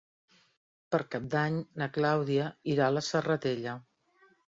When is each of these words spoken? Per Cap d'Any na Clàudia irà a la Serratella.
Per 0.95 0.99
Cap 1.17 1.27
d'Any 1.35 1.61
na 1.83 1.89
Clàudia 1.99 2.51
irà 2.75 2.91
a 2.91 2.99
la 2.99 3.07
Serratella. 3.13 3.81